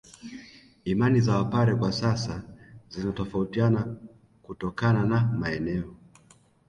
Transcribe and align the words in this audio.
Imani 0.85 1.21
za 1.21 1.37
Wapare 1.37 1.75
kwa 1.75 1.91
sasa 1.91 2.43
zinatofautiana 2.89 3.95
kutokana 4.41 5.05
na 5.05 5.21
maeneo 5.23 5.95